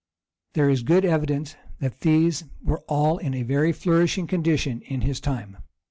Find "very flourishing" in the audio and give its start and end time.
3.43-4.25